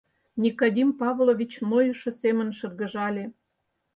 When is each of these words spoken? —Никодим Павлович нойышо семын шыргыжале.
—Никодим 0.41 0.89
Павлович 1.01 1.53
нойышо 1.69 2.09
семын 2.21 2.49
шыргыжале. 2.57 3.25